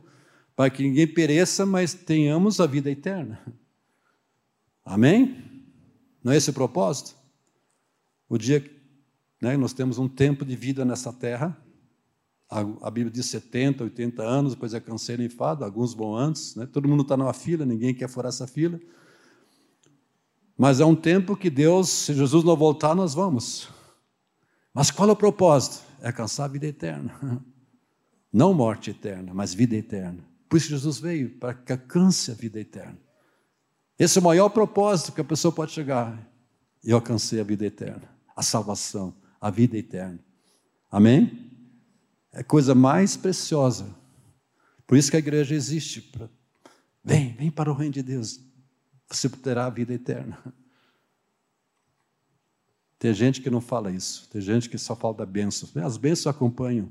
[0.55, 3.45] para que ninguém pereça, mas tenhamos a vida eterna.
[4.87, 5.43] Amém?
[6.23, 7.17] Não é esse o propósito?
[8.29, 8.71] O dia que
[9.43, 11.61] né, nós temos um tempo de vida nessa terra,
[12.49, 16.55] a, a, Bíblia diz 70, 80 anos, depois é canseiro e enfado, alguns vão antes,
[16.55, 16.67] né?
[16.67, 18.81] todo mundo está numa fila, ninguém quer furar essa fila.
[20.57, 23.69] Mas é um tempo que Deus, se Jesus não voltar, nós vamos.
[24.73, 25.85] Mas qual é o propósito?
[26.01, 27.13] É alcançar a vida eterna.
[28.33, 30.23] Não morte eterna, mas vida eterna.
[30.47, 32.99] Por isso Jesus veio, para que alcance a vida eterna.
[33.99, 36.19] Esse é o maior propósito que a pessoa pode chegar.
[36.85, 40.19] Eu alcancei a vida eterna, a salvação, a vida eterna.
[40.91, 41.51] Amém?
[42.33, 43.95] É a coisa mais preciosa.
[44.87, 46.13] Por isso que a igreja existe.
[47.03, 48.41] Vem, vem para o reino de Deus.
[49.09, 50.39] Você terá a vida eterna.
[52.99, 55.69] Tem gente que não fala isso, tem gente que só fala da bênção.
[55.85, 56.91] As bênçãos acompanham,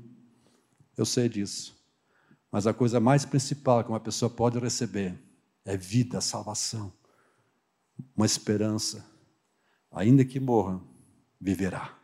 [0.96, 1.76] eu sei disso.
[2.50, 5.18] Mas a coisa mais principal que uma pessoa pode receber
[5.64, 6.92] é vida, salvação,
[8.16, 9.04] uma esperança.
[9.90, 10.80] Ainda que morra,
[11.40, 11.98] viverá.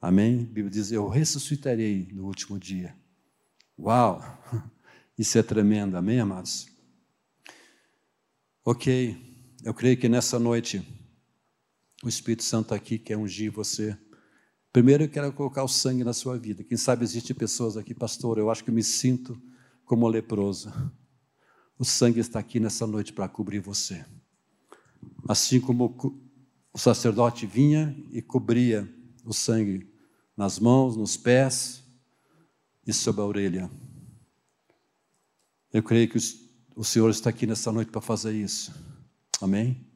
[0.00, 0.40] Amém?
[0.40, 2.96] A Bíblia diz: Eu ressuscitarei no último dia.
[3.78, 4.20] Uau!
[5.18, 6.66] Isso é tremendo, amém, amados?
[8.64, 9.16] Ok,
[9.62, 10.82] eu creio que nessa noite
[12.02, 13.96] o Espírito Santo aqui quer ungir você.
[14.72, 16.64] Primeiro eu quero colocar o sangue na sua vida.
[16.64, 19.40] Quem sabe existem pessoas aqui, pastor, eu acho que me sinto
[19.84, 20.72] como leproso.
[21.78, 24.04] O sangue está aqui nessa noite para cobrir você.
[25.30, 25.96] Assim como
[26.72, 28.92] o sacerdote vinha e cobria
[29.24, 29.88] o sangue
[30.36, 31.84] nas mãos, nos pés
[32.84, 33.70] e sobre a orelha.
[35.72, 36.18] Eu creio que
[36.74, 38.74] o Senhor está aqui nessa noite para fazer isso.
[39.40, 39.86] Amém?